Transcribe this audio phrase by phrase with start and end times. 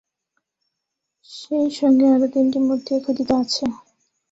[1.29, 3.63] সেই সঙ্গে আরও তিনটি মূর্তিও খোদিত আছে।